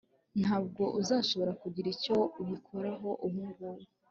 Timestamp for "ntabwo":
0.41-0.83